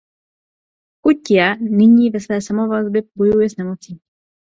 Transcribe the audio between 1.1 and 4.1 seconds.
Ťia nyní ve své samovazbě bojuje s nemocí.